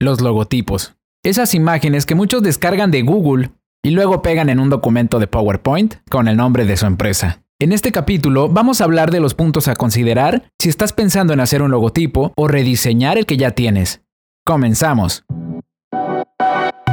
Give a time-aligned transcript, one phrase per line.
[0.00, 0.94] los logotipos.
[1.22, 3.50] Esas imágenes que muchos descargan de Google
[3.84, 7.42] y luego pegan en un documento de PowerPoint con el nombre de su empresa.
[7.60, 11.40] En este capítulo vamos a hablar de los puntos a considerar si estás pensando en
[11.40, 14.00] hacer un logotipo o rediseñar el que ya tienes.
[14.46, 15.24] Comenzamos.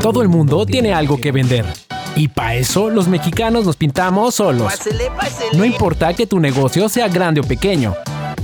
[0.00, 1.64] Todo el mundo tiene algo que vender.
[2.16, 4.72] Y para eso los mexicanos nos pintamos solos.
[5.56, 7.94] No importa que tu negocio sea grande o pequeño.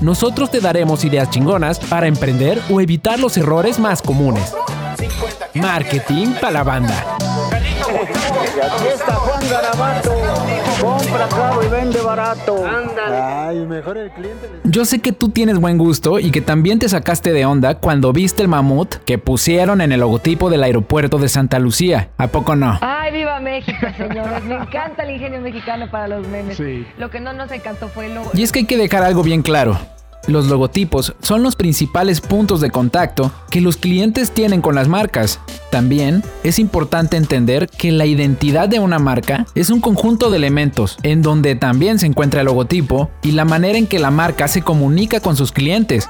[0.00, 4.52] Nosotros te daremos ideas chingonas para emprender o evitar los errores más comunes.
[5.54, 7.16] Marketing para la banda.
[8.62, 10.63] Aquí está Juan.
[10.84, 12.62] Compra caro y vende barato.
[13.06, 14.50] Ay, mejor el cliente.
[14.64, 18.12] Yo sé que tú tienes buen gusto y que también te sacaste de onda cuando
[18.12, 22.10] viste el mamut que pusieron en el logotipo del aeropuerto de Santa Lucía.
[22.18, 22.78] ¿A poco no?
[22.82, 24.44] Ay, viva México, señores.
[24.44, 26.60] Me encanta el ingenio mexicano para los memes.
[26.98, 28.30] Lo que no nos encantó fue el logo.
[28.34, 29.78] Y es que hay que dejar algo bien claro.
[30.26, 35.38] Los logotipos son los principales puntos de contacto que los clientes tienen con las marcas.
[35.70, 40.96] También es importante entender que la identidad de una marca es un conjunto de elementos
[41.02, 44.62] en donde también se encuentra el logotipo y la manera en que la marca se
[44.62, 46.08] comunica con sus clientes.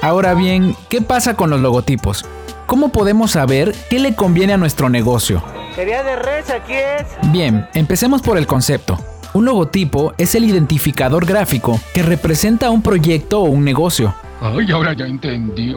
[0.00, 2.24] Ahora bien, ¿qué pasa con los logotipos?
[2.66, 5.44] ¿Cómo podemos saber qué le conviene a nuestro negocio?
[5.74, 7.32] Quería de res, aquí es.
[7.32, 8.98] Bien, empecemos por el concepto.
[9.34, 14.14] Un logotipo es el identificador gráfico que representa un proyecto o un negocio.
[14.40, 15.74] Ay, ahora ya entendí.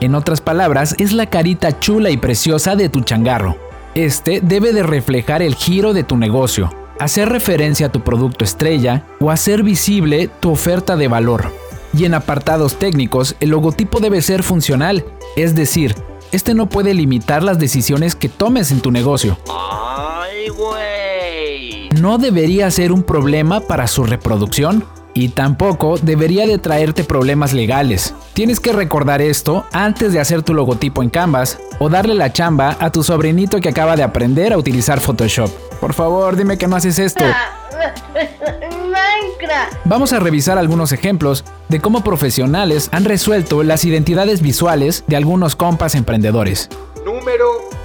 [0.00, 3.56] En otras palabras, es la carita chula y preciosa de tu changarro.
[3.94, 9.04] Este debe de reflejar el giro de tu negocio, hacer referencia a tu producto estrella
[9.20, 11.52] o hacer visible tu oferta de valor.
[11.96, 15.04] Y en apartados técnicos, el logotipo debe ser funcional,
[15.36, 15.94] es decir,
[16.32, 19.38] este no puede limitar las decisiones que tomes en tu negocio.
[19.48, 20.91] Ay, güey.
[22.02, 28.12] No debería ser un problema para su reproducción y tampoco debería de traerte problemas legales.
[28.34, 32.76] Tienes que recordar esto antes de hacer tu logotipo en Canvas o darle la chamba
[32.80, 35.48] a tu sobrinito que acaba de aprender a utilizar Photoshop.
[35.80, 37.22] Por favor, dime que no haces esto.
[37.22, 38.02] Minecraft.
[39.84, 45.54] Vamos a revisar algunos ejemplos de cómo profesionales han resuelto las identidades visuales de algunos
[45.54, 46.68] compas emprendedores.
[47.04, 47.81] Número 1.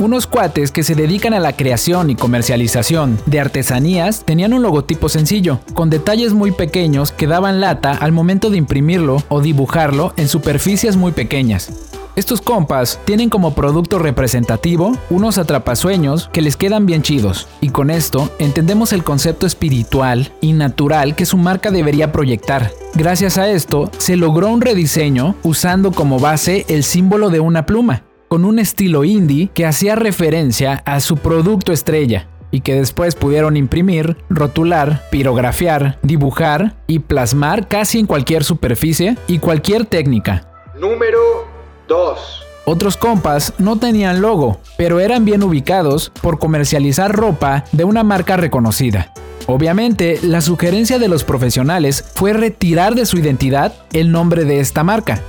[0.00, 5.08] Unos cuates que se dedican a la creación y comercialización de artesanías tenían un logotipo
[5.08, 10.28] sencillo, con detalles muy pequeños que daban lata al momento de imprimirlo o dibujarlo en
[10.28, 11.70] superficies muy pequeñas.
[12.16, 17.90] Estos compas tienen como producto representativo unos atrapasueños que les quedan bien chidos, y con
[17.90, 22.72] esto entendemos el concepto espiritual y natural que su marca debería proyectar.
[22.94, 28.02] Gracias a esto, se logró un rediseño usando como base el símbolo de una pluma,
[28.34, 33.56] con un estilo indie que hacía referencia a su producto estrella y que después pudieron
[33.56, 40.48] imprimir, rotular, pirografiar, dibujar y plasmar casi en cualquier superficie y cualquier técnica.
[40.76, 41.46] Número
[41.86, 42.18] 2.
[42.64, 48.36] Otros compas no tenían logo, pero eran bien ubicados por comercializar ropa de una marca
[48.36, 49.12] reconocida.
[49.46, 54.82] Obviamente, la sugerencia de los profesionales fue retirar de su identidad el nombre de esta
[54.82, 55.22] marca.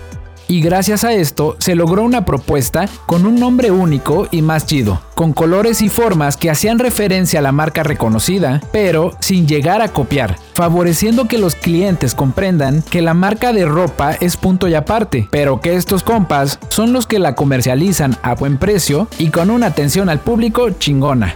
[0.47, 5.01] Y gracias a esto se logró una propuesta con un nombre único y más chido,
[5.15, 9.87] con colores y formas que hacían referencia a la marca reconocida, pero sin llegar a
[9.87, 15.27] copiar, favoreciendo que los clientes comprendan que la marca de ropa es punto y aparte,
[15.31, 19.67] pero que estos compas son los que la comercializan a buen precio y con una
[19.67, 21.35] atención al público chingona.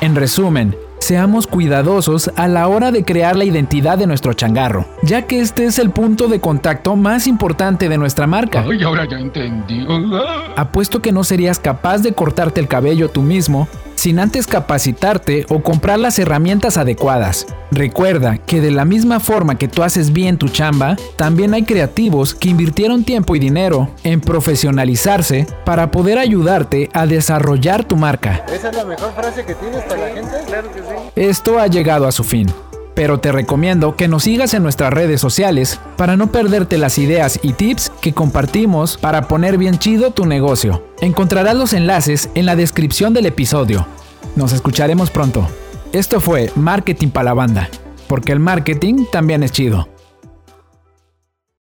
[0.00, 5.22] En resumen, seamos cuidadosos a la hora de crear la identidad de nuestro changarro, ya
[5.22, 8.64] que este es el punto de contacto más importante de nuestra marca.
[8.68, 9.86] Ay, ahora ya entendí.
[10.56, 15.62] Apuesto que no serías capaz de cortarte el cabello tú mismo sin antes capacitarte o
[15.62, 17.46] comprar las herramientas adecuadas.
[17.72, 22.34] Recuerda que de la misma forma que tú haces bien tu chamba, también hay creativos
[22.34, 28.44] que invirtieron tiempo y dinero en profesionalizarse para poder ayudarte a desarrollar tu marca.
[28.52, 30.36] ¿Esa es la mejor frase que tienes para la gente?
[30.46, 31.10] Claro que sí.
[31.16, 32.46] Esto ha llegado a su fin.
[32.96, 37.38] Pero te recomiendo que nos sigas en nuestras redes sociales para no perderte las ideas
[37.42, 40.82] y tips que compartimos para poner bien chido tu negocio.
[41.02, 43.86] Encontrarás los enlaces en la descripción del episodio.
[44.34, 45.46] Nos escucharemos pronto.
[45.92, 47.68] Esto fue Marketing para la banda,
[48.08, 49.88] porque el marketing también es chido.